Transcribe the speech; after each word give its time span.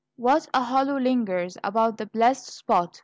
What 0.15 0.47
a 0.51 0.65
halo 0.65 0.97
lingers 0.97 1.59
about 1.63 1.99
the 1.99 2.07
blessed 2.07 2.47
spot! 2.47 2.99